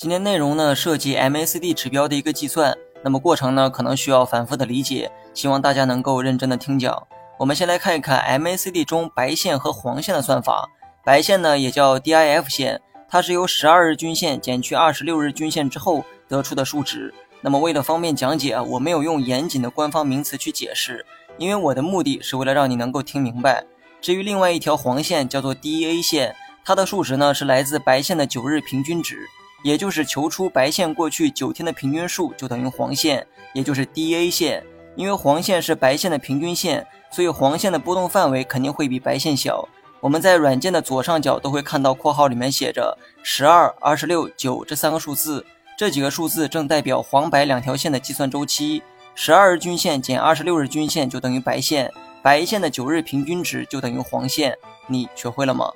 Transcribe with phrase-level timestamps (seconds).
[0.00, 7.06] 今天内容呢涉及 MACD 指标的一个计算，那么过程呢可能需要反复的理解，希望大家能够认真的听讲。
[7.38, 10.70] 我们先来看一看 MACD 中白线和黄线的算法。
[11.04, 17.12] 白线呢也叫 DIF 线，它是由十二日均线减去二十六日均线之后得出的数值。
[17.42, 21.04] 那么为了方便讲解，我没有用严谨的官方名词去解释，
[21.36, 23.62] 因为我的目的是为了让你能够听明白。
[24.00, 29.28] 至于另外一条黄线叫做 DEA 线，它的数值呢是来自白线的九日平均值。
[29.62, 34.64] 也就是求出白线过去九天的平均数，就等于黄线，也就是 DA 线。
[34.96, 39.66] 因为黄线是白线的平均线，所以黄线的波动范围肯定会比白线小。
[40.00, 48.82] 我们在软件的左上角都会看到括号里面写着十二、二十六、九这三个数字，这几个数字正代表黄白两条线的计算周期。
[49.14, 51.92] 十二日均线减二十六日均线就等于白线，
[52.22, 54.56] 白线的九日平均值就等于黄线。
[54.86, 55.70] 你学会了吗？